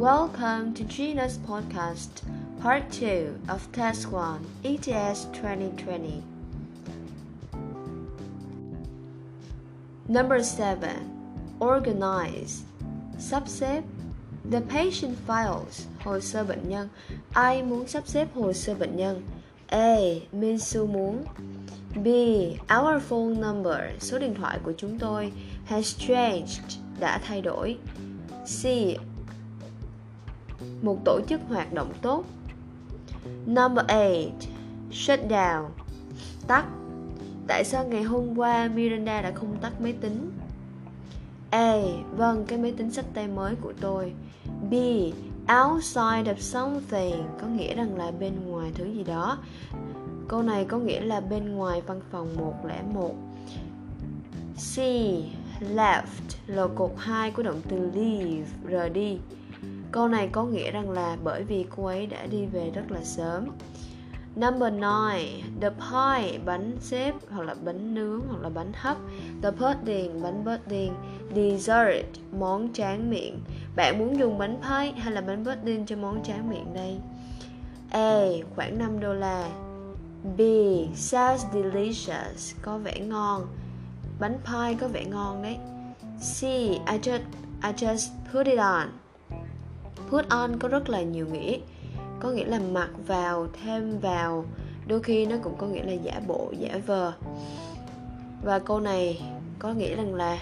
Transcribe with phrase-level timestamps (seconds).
[0.00, 2.22] Welcome to Gina's podcast,
[2.62, 6.22] part 2 of Test 1 ETS 2020.
[10.08, 10.88] Number 7.
[11.60, 12.62] Organize.
[13.18, 13.82] Sắp xếp.
[14.50, 15.86] The patient files.
[16.04, 16.88] Hồ sơ bệnh nhân.
[17.32, 19.22] Ai muốn sắp xếp hồ sơ bệnh nhân?
[19.66, 19.96] A.
[20.32, 21.24] Minsu muốn.
[21.94, 22.06] B.
[22.78, 23.80] Our phone number.
[23.98, 25.32] Số điện thoại của chúng tôi
[25.64, 26.78] has changed.
[27.00, 27.78] Đã thay đổi.
[28.44, 28.64] C.
[30.82, 32.24] Một tổ chức hoạt động tốt.
[33.46, 33.98] Number 8.
[34.92, 35.64] Shut down.
[36.46, 36.64] Tắt.
[37.46, 40.30] Tại sao ngày hôm qua Miranda đã không tắt máy tính?
[41.50, 41.76] A.
[42.16, 44.12] Vâng, cái máy tính sách tay mới của tôi.
[44.70, 44.74] B.
[45.64, 49.38] Outside of something có nghĩa rằng là bên ngoài thứ gì đó.
[50.28, 53.14] Câu này có nghĩa là bên ngoài văn phòng 101.
[54.54, 54.78] C.
[55.76, 56.02] Left
[56.46, 59.18] là cột 2 của động từ leave, rời đi.
[59.92, 63.04] Câu này có nghĩa rằng là bởi vì cô ấy đã đi về rất là
[63.04, 63.46] sớm.
[64.36, 64.80] Number 9
[65.60, 68.96] The pie Bánh xếp hoặc là bánh nướng hoặc là bánh hấp
[69.42, 70.94] The pudding Bánh pudding
[71.34, 72.06] Dessert
[72.38, 73.40] Món tráng miệng
[73.76, 76.98] Bạn muốn dùng bánh pie hay là bánh pudding cho món tráng miệng đây
[77.90, 78.24] A.
[78.56, 79.48] Khoảng 5 đô la
[80.36, 80.40] B.
[80.94, 83.46] Sounds delicious Có vẻ ngon
[84.20, 85.56] Bánh pie có vẻ ngon đấy
[86.20, 86.42] C.
[86.42, 87.22] I just,
[87.62, 88.88] I just put it on
[90.10, 91.58] Put on có rất là nhiều nghĩa.
[92.20, 94.44] Có nghĩa là mặc vào, thêm vào,
[94.86, 97.12] đôi khi nó cũng có nghĩa là giả bộ, giả vờ.
[98.42, 99.22] Và câu này
[99.58, 100.38] có nghĩa rằng là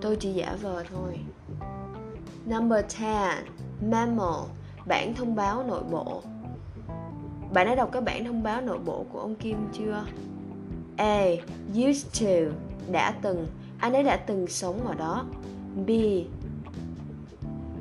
[0.00, 1.18] tôi chỉ giả vờ thôi.
[2.46, 3.10] Number 10
[3.90, 4.44] memo,
[4.86, 6.22] bản thông báo nội bộ.
[7.52, 10.04] Bạn đã đọc cái bản thông báo nội bộ của ông Kim chưa?
[10.96, 11.26] A.
[11.70, 12.54] Used to,
[12.92, 13.46] Đã từng.
[13.78, 15.24] Anh ấy đã từng sống ở đó.
[15.86, 15.90] B.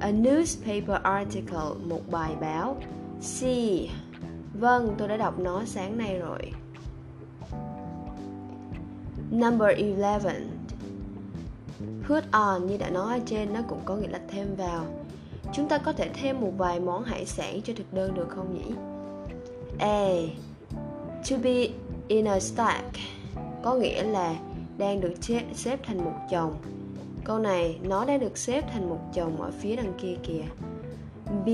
[0.01, 2.77] A newspaper article Một bài báo
[3.19, 3.43] C.
[4.53, 6.51] Vâng, tôi đã đọc nó sáng nay rồi.
[9.31, 10.31] Number 11
[12.07, 14.85] Put on như đã nói ở trên nó cũng có nghĩa là thêm vào
[15.53, 18.53] Chúng ta có thể thêm một vài món hải sản cho thực đơn được không
[18.53, 18.75] nhỉ?
[19.79, 20.09] A.
[21.29, 21.67] To be
[22.07, 22.85] in a stack
[23.63, 24.35] Có nghĩa là
[24.77, 25.13] đang được
[25.53, 26.55] xếp thành một chồng
[27.31, 30.43] Câu này nó đã được xếp thành một chồng ở phía đằng kia kìa
[31.45, 31.49] B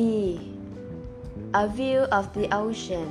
[1.51, 3.07] A view of the ocean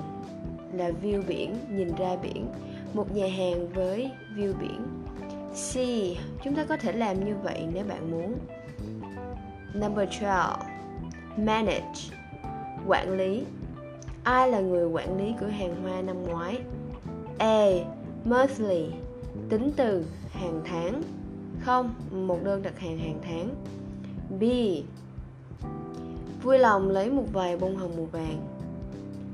[0.73, 2.47] là view biển, nhìn ra biển.
[2.95, 4.87] Một nhà hàng với view biển.
[5.53, 5.75] C.
[6.45, 8.35] Chúng ta có thể làm như vậy nếu bạn muốn.
[9.75, 10.57] Number 12.
[11.37, 12.01] Manage.
[12.87, 13.43] Quản lý.
[14.25, 16.59] Ai là người quản lý cửa hàng hoa năm ngoái?
[17.39, 17.67] A.
[18.25, 18.87] Monthly.
[19.49, 21.03] Tính từ hàng tháng.
[21.67, 23.55] Không, một đơn đặt hàng hàng tháng.
[24.41, 24.43] B
[26.43, 28.47] Vui lòng lấy một vài bông hồng màu vàng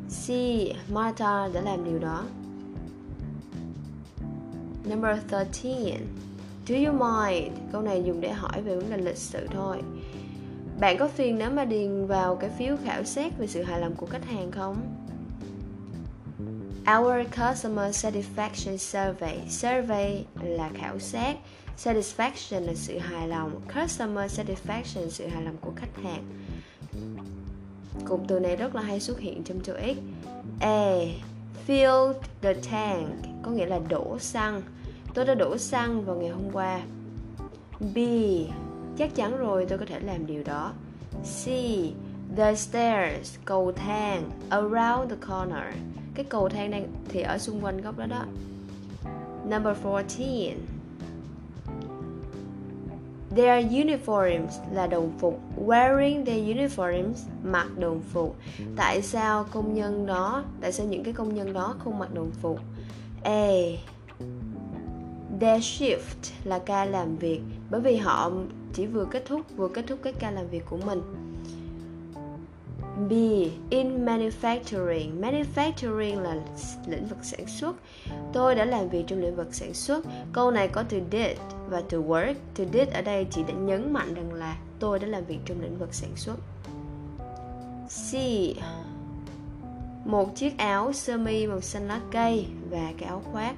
[0.08, 0.30] C.
[0.92, 2.24] Martha đã làm điều đó
[4.84, 5.44] Number 13
[6.66, 7.52] Do you mind?
[7.72, 9.82] Câu này dùng để hỏi về vấn đề lịch sự thôi
[10.80, 13.94] Bạn có phiền nếu mà điền vào cái phiếu khảo sát về sự hài lòng
[13.94, 14.76] của khách hàng không?
[16.98, 21.36] Our Customer Satisfaction Survey Survey là khảo sát
[21.78, 26.24] Satisfaction là sự hài lòng Customer Satisfaction, sự hài lòng của khách hàng
[28.08, 29.98] Cụm từ này rất là hay xuất hiện trong chữ X
[30.60, 30.96] A.
[31.66, 32.12] Fill
[32.42, 33.08] the tank,
[33.42, 34.62] Có nghĩa là đổ xăng
[35.14, 36.80] Tôi đã đổ xăng vào ngày hôm qua
[37.94, 37.98] B.
[38.98, 40.72] Chắc chắn rồi, tôi có thể làm điều đó
[41.22, 41.46] C.
[42.36, 45.74] The stairs, Cầu thang, Around the corner
[46.14, 48.24] Cái cầu thang đang thì ở xung quanh góc đó đó
[49.44, 50.02] Number 14
[53.36, 55.40] Their uniforms là đồng phục.
[55.66, 58.36] Wearing their uniforms, Mặc đồng phục.
[58.76, 62.30] Tại sao công nhân đó, Tại sao những cái công nhân đó không mặc đồng
[62.30, 62.60] phục?
[63.24, 63.50] A,
[65.40, 67.40] Their shift là ca làm việc.
[67.70, 68.30] Bởi vì họ
[68.72, 71.02] chỉ vừa kết thúc, Vừa kết thúc cái ca làm việc của mình.
[73.08, 73.12] B.
[73.70, 75.20] In manufacturing.
[75.20, 76.36] Manufacturing là
[76.86, 77.76] lĩnh vực sản xuất.
[78.32, 80.04] Tôi đã làm việc trong lĩnh vực sản xuất.
[80.32, 82.34] Câu này có từ did và to work.
[82.58, 85.60] To did ở đây chỉ để nhấn mạnh rằng là tôi đã làm việc trong
[85.60, 86.36] lĩnh vực sản xuất.
[87.88, 88.14] C,
[90.04, 93.54] một chiếc áo sơ mi màu xanh lá cây và cái áo khoác.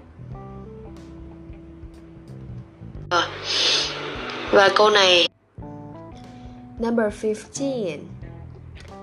[4.52, 5.28] Và câu này,
[6.78, 8.00] Number 15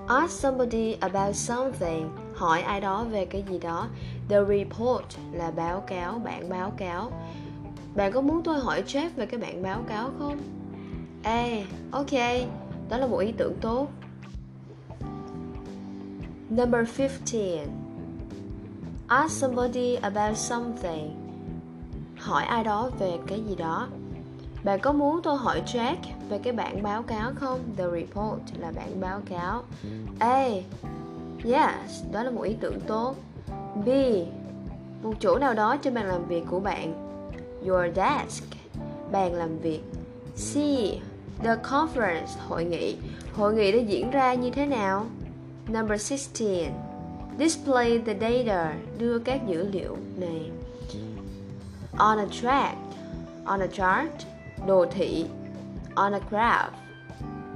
[0.06, 2.08] Ask somebody about something.
[2.34, 3.88] Hỏi ai đó về cái gì đó.
[4.28, 7.12] The report là báo cáo, bản báo cáo.
[7.94, 10.38] Bạn có muốn tôi hỏi Jeff về cái bản báo cáo không?
[11.22, 12.12] Ê, ok,
[12.88, 13.88] đó là một ý tưởng tốt.
[16.50, 17.68] Number 15
[19.06, 21.16] Ask somebody about something.
[22.18, 23.88] Hỏi ai đó về cái gì đó.
[24.64, 25.96] Bạn có muốn tôi hỏi Jack
[26.28, 27.60] về cái bản báo cáo không?
[27.76, 29.62] The report là bản báo cáo.
[30.18, 30.48] A.
[31.44, 33.14] Yes, đó là một ý tưởng tốt.
[33.84, 33.88] B.
[35.02, 36.94] Một chỗ nào đó trên bàn làm việc của bạn.
[37.66, 38.44] Your desk
[39.12, 39.80] Bàn làm việc.
[40.36, 40.54] C.
[41.42, 42.96] The conference Hội nghị.
[43.34, 45.06] Hội nghị đã diễn ra như thế nào?
[45.68, 46.72] Number 16
[47.38, 50.50] Display the data Đưa các dữ liệu này.
[51.98, 52.76] On a track
[53.44, 54.31] On a chart.
[54.66, 55.26] Đồ thị.
[55.94, 56.74] On a graph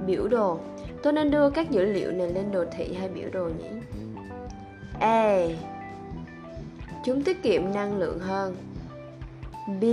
[0.05, 0.59] Biểu đồ.
[1.03, 3.69] Tôi nên đưa các dữ liệu này lên đồ thị hay biểu đồ nhỉ?
[4.99, 5.47] A.
[7.05, 8.55] Chúng tiết kiệm năng lượng hơn.
[9.81, 9.83] B.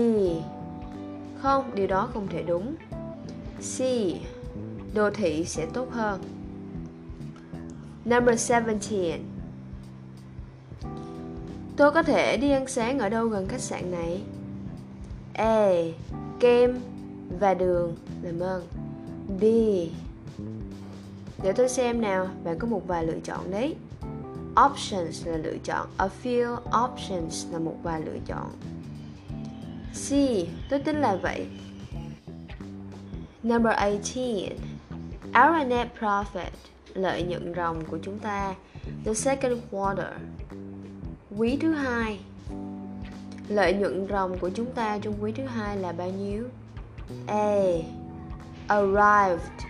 [1.39, 2.75] Không, điều đó không thể đúng.
[3.59, 3.81] C.
[4.95, 6.21] Đồ thị sẽ tốt hơn.
[8.05, 9.21] Number 17
[11.77, 14.23] Tôi có thể đi ăn sáng ở đâu gần khách sạn này?
[15.35, 15.71] A.
[16.41, 16.81] Kem
[17.41, 18.67] và đường Làm ơn
[19.41, 19.43] B.
[21.43, 23.76] Để tôi xem nào, Bạn có một vài lựa chọn đấy.
[24.67, 25.88] Options là lựa chọn.
[25.97, 28.50] A few options là một vài lựa chọn.
[29.93, 30.11] C.
[30.71, 31.47] Tôi tính là vậy.
[33.43, 34.56] Number 18
[35.27, 36.50] Our net profit,
[36.94, 38.55] Lợi nhuận ròng của chúng ta.
[39.05, 40.06] The second quarter.
[41.37, 42.20] Quý thứ hai.
[43.49, 46.44] Lợi nhuận ròng của chúng ta trong quý thứ hai là bao nhiêu?
[47.27, 47.83] A.
[48.69, 49.67] Arrived.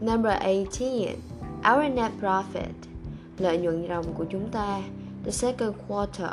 [0.00, 1.16] Number 18
[1.72, 2.72] Our net profit.
[3.38, 4.80] Lợi nhuận ròng của chúng ta.
[5.24, 6.30] The second quarter.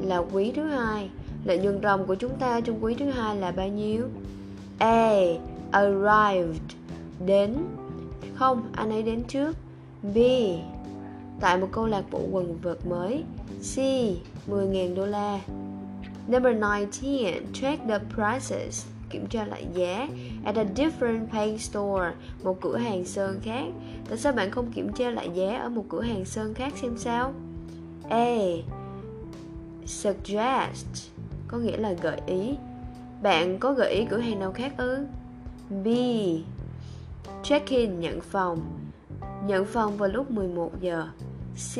[0.00, 1.10] Là quý thứ hai.
[1.44, 4.08] Lợi nhuận ròng của chúng ta trong quý thứ hai là bao nhiêu?
[4.78, 5.14] A.
[5.70, 6.62] Arrived.
[7.26, 7.56] Đến.
[8.34, 9.56] Không, anh ấy đến trước.
[10.02, 10.18] B.
[11.40, 13.24] Tại một câu lạc bộ quần vợt mới.
[13.60, 13.76] C.
[14.48, 15.40] 10.000 đô la.
[16.28, 20.08] Number 19 Check the prices Kiểm tra lại giá
[20.44, 23.64] At a different paint store Một cửa hàng sơn khác
[24.08, 26.98] Tại sao bạn không kiểm tra lại giá ở một cửa hàng sơn khác xem
[26.98, 27.32] sao
[28.08, 28.36] A.
[29.86, 31.10] Suggest
[31.48, 32.56] Có nghĩa là gợi ý
[33.22, 35.06] Bạn có gợi ý cửa hàng nào khác ư?
[35.84, 35.88] B.
[37.42, 38.60] Check-in nhận phòng
[39.46, 41.08] Nhận phòng vào lúc 11 giờ
[41.74, 41.78] C.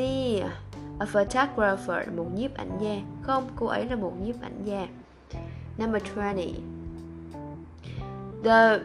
[0.98, 4.88] A photographer, một nhiếp ảnh gia không, cô ấy là một nhiếp ảnh gia.
[5.78, 6.54] Number 20
[8.44, 8.78] The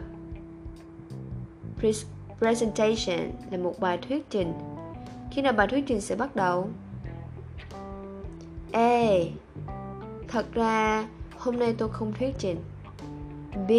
[2.38, 4.52] presentation là một bài thuyết trình.
[5.30, 6.68] Khi nào bài thuyết trình sẽ bắt đầu?
[8.72, 9.08] A.
[10.28, 11.08] Thật ra
[11.38, 12.56] hôm nay tôi không thuyết trình.
[13.68, 13.72] B.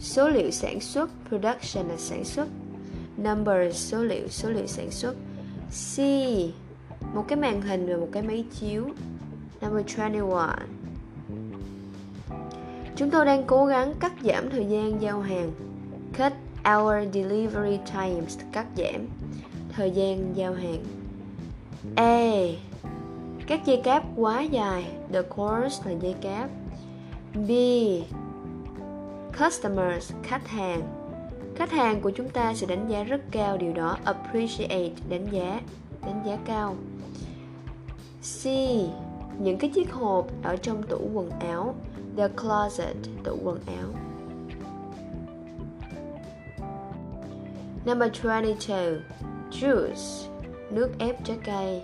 [0.00, 2.48] Số liệu sản xuất Production là sản xuất.
[3.16, 5.14] Number số liệu số liệu sản xuất.
[5.70, 5.98] C
[7.14, 8.84] một cái màn hình và một cái máy chiếu.
[9.60, 10.48] Number 21
[12.96, 15.50] Chúng tôi đang cố gắng cắt giảm thời gian giao hàng.
[16.18, 16.32] Cut
[16.76, 19.06] our delivery times Cắt giảm
[19.72, 20.84] thời gian giao hàng.
[21.96, 22.30] A.
[23.46, 24.84] Các dây cáp quá dài.
[25.12, 26.50] The cords là dây cáp.
[27.34, 27.50] B.
[29.38, 30.82] Customers, khách hàng.
[31.56, 33.96] Khách hàng của chúng ta sẽ đánh giá rất cao điều đó.
[34.04, 35.60] Appreciate, đánh giá
[36.06, 36.76] Đánh giá cao.
[38.22, 38.46] C.
[39.38, 41.74] Những cái chiếc hộp ở trong tủ quần áo.
[42.16, 43.88] The closet, tủ quần áo.
[47.84, 48.96] Number 22
[49.50, 50.28] Juice.
[50.70, 51.82] Nước ép trái cây.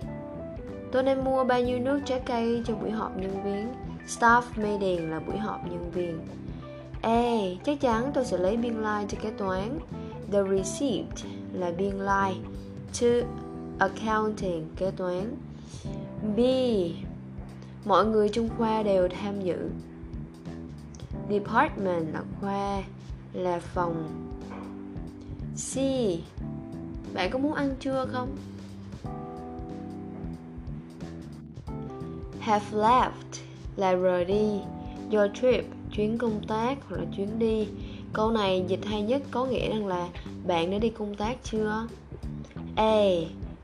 [0.91, 3.73] Tôi nên mua bao nhiêu nước trái cây cho buổi họp nhân viên?
[4.07, 6.19] Staff meeting là buổi họp nhân viên.
[7.01, 7.31] A.
[7.63, 9.79] Chắc chắn tôi sẽ lấy biên lai like cho kế toán.
[10.31, 11.05] The receipt
[11.53, 12.33] là biên lai.
[12.33, 12.47] Like.
[13.01, 13.27] To
[13.79, 15.35] accounting kế toán.
[16.35, 16.39] B.
[17.85, 19.69] Mọi người trong khoa đều tham dự.
[21.29, 22.83] Department là khoa,
[23.33, 24.07] Là phòng.
[25.55, 25.77] C.
[27.13, 28.37] Bạn có muốn ăn trưa không?
[32.39, 33.41] Have left
[33.75, 34.59] là rời đi.
[35.11, 37.67] Your trip, chuyến công tác hoặc là chuyến đi.
[38.13, 40.09] Câu này dịch hay nhất có nghĩa rằng là
[40.47, 41.87] bạn đã đi công tác chưa?
[42.75, 43.01] A.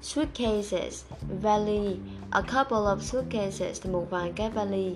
[0.01, 1.03] Suitcases,
[1.41, 1.95] vali
[2.33, 4.95] a couple of suitcases một vài cái vali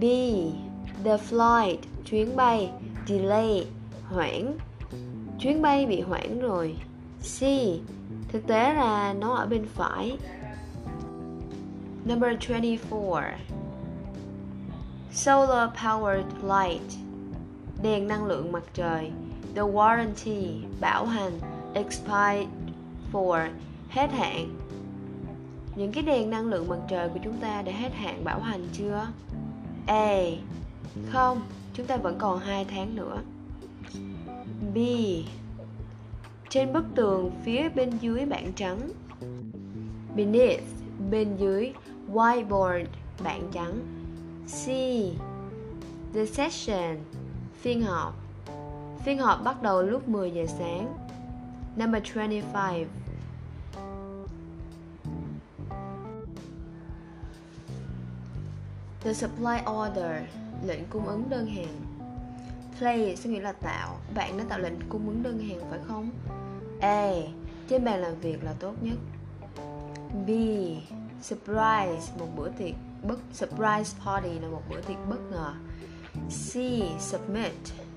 [0.00, 0.04] b.
[1.04, 1.76] The flight.
[2.04, 2.70] Chuyến bay.
[3.06, 3.66] Delay.
[4.08, 4.58] Hoãn.
[5.38, 6.76] Chuyến bay bị hoãn rồi.
[7.20, 7.40] C.
[8.28, 10.18] Thực tế là nó ở bên phải.
[12.04, 13.22] Number 24
[15.12, 16.92] Solar powered light
[17.82, 19.10] Đèn năng lượng mặt trời.
[19.54, 20.60] The warranty.
[20.80, 21.40] Bảo hành.
[21.74, 22.48] Expired
[23.12, 23.48] for.
[23.88, 24.63] Hết hạn
[25.76, 28.66] những cái đèn năng lượng mặt trời của chúng ta đã hết hạn bảo hành
[28.72, 29.06] chưa?
[29.86, 30.20] A
[31.10, 31.42] không,
[31.74, 33.22] chúng ta vẫn còn 2 tháng nữa.
[34.74, 34.78] B.
[36.50, 38.90] Trên bức tường phía bên dưới bảng trắng.
[40.16, 40.62] Beneath,
[41.10, 41.72] bên dưới,
[42.12, 42.84] whiteboard,
[43.24, 43.80] bảng trắng.
[44.46, 44.66] C.
[46.14, 46.96] The session,
[47.60, 48.14] phiên họp.
[49.04, 50.94] Phiên họp bắt đầu lúc 10 giờ sáng.
[51.76, 52.84] Number 25
[59.04, 60.22] The supply order
[60.66, 61.80] lệnh cung ứng đơn hàng.
[62.78, 63.96] Place có nghĩa là tạo.
[64.14, 66.10] Bạn đã tạo lệnh cung ứng đơn hàng phải không?
[66.80, 67.12] A.
[67.68, 68.96] Trên bàn làm việc là tốt nhất.
[70.26, 70.30] B.
[71.22, 75.54] Surprise Một bữa tiệc bất Surprise party là một bữa tiệc bất ngờ.
[76.28, 76.52] C.
[77.00, 77.52] Submit.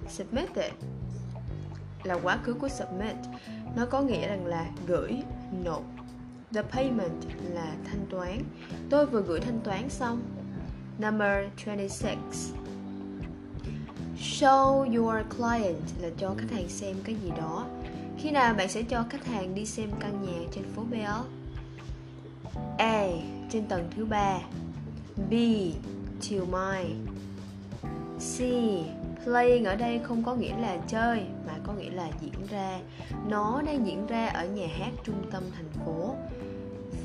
[0.09, 0.71] Submitted
[2.03, 3.15] Là quá khứ của submit.
[3.75, 5.23] Nó có nghĩa rằng là gửi,
[5.63, 5.83] nộp.
[6.53, 8.43] The payment là thanh toán.
[8.89, 10.21] Tôi vừa gửi thanh toán xong.
[10.99, 12.15] Number 26
[14.17, 17.65] Show your client là cho khách hàng xem cái gì đó
[18.17, 21.21] Khi nào bạn sẽ cho khách hàng đi xem căn nhà trên phố Bell?
[22.77, 23.07] A.
[23.51, 24.39] Trên tầng thứ ba
[25.29, 25.33] B.
[26.21, 26.95] Chiều mai
[28.19, 28.39] C.
[29.23, 32.79] Playing ở đây không có nghĩa là chơi, mà có nghĩa là diễn ra
[33.27, 36.15] Nó đang diễn ra ở nhà hát trung tâm thành phố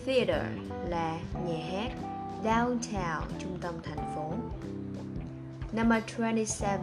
[0.06, 0.42] Theater
[0.88, 1.92] là nhà hát
[2.44, 4.32] Downtown, trung tâm thành phố.
[5.72, 6.78] Number 27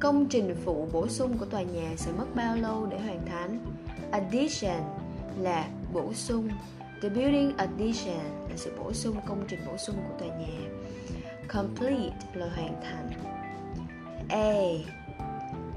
[0.00, 3.58] Công trình phụ bổ sung của tòa nhà sẽ mất bao lâu để hoàn thành?
[4.10, 4.82] Addition
[5.38, 6.48] là bổ sung.
[7.02, 10.68] The building addition là sự bổ sung công trình bổ sung của tòa nhà.
[11.48, 13.10] Complete là hoàn thành.
[14.28, 14.54] A.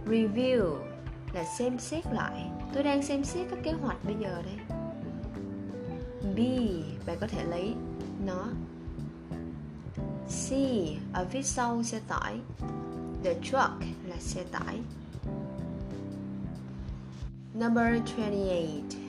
[0.06, 0.76] Review
[1.34, 2.46] là xem xét lại.
[2.74, 4.78] Tôi đang xem xét các kế hoạch bây giờ đây.
[6.36, 6.40] B
[7.08, 7.74] bạn có thể lấy
[8.26, 8.46] nó.
[10.28, 10.52] C
[11.14, 12.40] ở phía sau xe tải.
[13.24, 13.72] The truck
[14.06, 14.80] là xe tải.
[17.54, 19.08] Number 28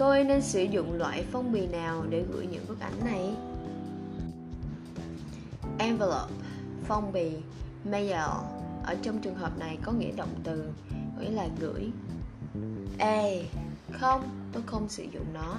[0.00, 3.34] Tôi nên sử dụng loại phong bì nào để gửi những bức ảnh này?
[5.78, 6.32] Envelope,
[6.84, 7.30] phong bì,
[7.84, 8.30] mail.
[8.84, 10.70] Ở trong trường hợp này có nghĩa động từ,
[11.20, 11.90] nghĩa là gửi.
[12.98, 13.22] A.
[13.92, 15.56] Không, tôi không sử dụng nó.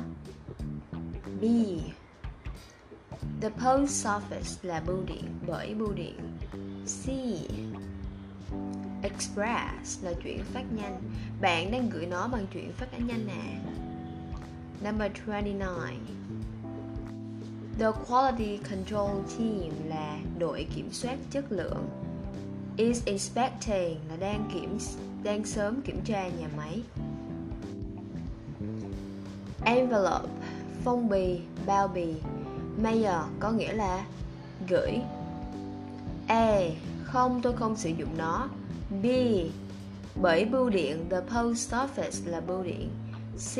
[1.41, 1.45] B.
[3.41, 6.19] The post office là bưu điện bởi bưu điện.
[6.85, 7.09] C.
[9.03, 11.01] Express là chuyển phát nhanh.
[11.41, 13.59] Bạn đang gửi nó bằng chuyển phát nhanh à.
[14.83, 15.59] Number 29.
[17.79, 21.89] The quality control team là đội kiểm soát chất lượng.
[22.77, 24.77] Is inspecting là đang kiểm,
[25.23, 26.81] đang sớm kiểm tra nhà máy.
[29.65, 30.29] Envelope
[30.83, 32.13] phong bì, bao bì.
[32.81, 33.05] Mail
[33.39, 34.05] có nghĩa là
[34.69, 34.99] gửi.
[36.27, 36.59] A
[37.03, 38.49] không, tôi không sử dụng nó.
[39.03, 39.05] B
[40.15, 42.89] bởi bưu điện, the post office là bưu điện.
[43.35, 43.57] C,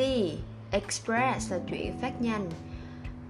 [0.72, 2.50] express là chuyển phát nhanh.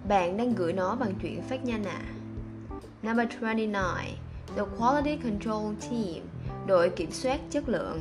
[0.08, 2.02] Bạn đang gửi nó bằng chuyển phát nhanh à
[3.04, 3.74] number 29
[4.56, 6.22] the quality control team,
[6.68, 8.00] đội kiểm soát chất lượng.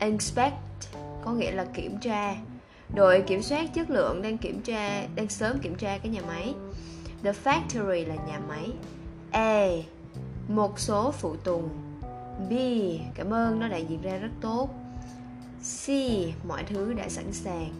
[0.00, 0.54] Inspect,
[1.24, 2.36] có nghĩa là kiểm tra
[2.94, 6.54] đội kiểm soát chất lượng đang kiểm tra, đang sớm kiểm tra cái nhà máy.
[7.22, 8.70] The factory là nhà máy.
[9.30, 9.66] A,
[10.48, 11.68] một số phụ tùng.
[12.50, 12.52] B,
[13.14, 14.68] cảm ơn, nó đã diễn ra rất tốt.
[15.86, 15.88] C,
[16.48, 17.70] mọi thứ đã sẵn sàng.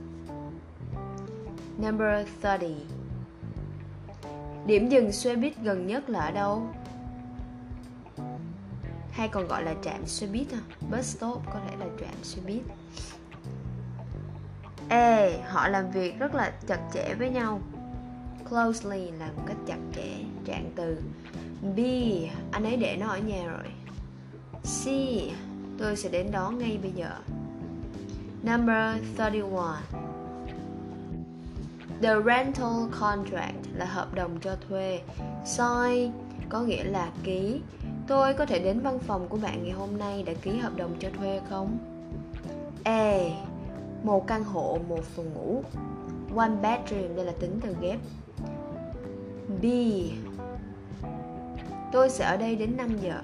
[1.79, 2.75] Number 30
[4.69, 6.69] điểm dừng xe buýt gần nhất là ở đâu?
[9.11, 10.61] Hay còn gọi là trạm xe buýt à?
[10.91, 12.63] bus stop có thể là trạm xe buýt.
[14.89, 15.29] A.
[15.49, 17.61] Họ làm việc rất là chặt chẽ với nhau
[18.49, 20.09] Closely là một cách chặt chẽ,
[20.45, 21.03] Trạng từ
[21.77, 21.79] B.
[22.51, 23.73] Anh ấy để nó ở nhà rồi
[24.63, 24.87] C.
[25.79, 27.11] Tôi sẽ đến đó ngay bây giờ
[28.43, 29.65] Number 31
[32.03, 35.01] The rental contract là hợp đồng cho thuê
[35.45, 36.13] Sign
[36.49, 37.61] có nghĩa là ký
[38.07, 40.97] Tôi có thể đến văn phòng của bạn ngày hôm nay để ký hợp đồng
[41.01, 41.79] cho thuê không?
[42.85, 43.19] A
[44.03, 45.63] một căn hộ, một phòng ngủ.
[46.37, 47.99] One bedroom, đây là tính từ ghép.
[49.63, 49.65] B.
[51.93, 53.21] Tôi sẽ ở đây đến 5 giờ.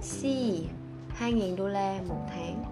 [0.00, 0.22] C.
[1.20, 2.64] 2.000 đô la một tháng.